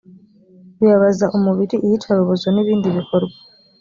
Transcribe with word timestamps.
bibabaza 0.77 1.25
umubiri 1.37 1.75
iyicarubozo 1.85 2.45
n 2.51 2.57
ibindi 2.63 2.87
bikorwa 2.97 3.35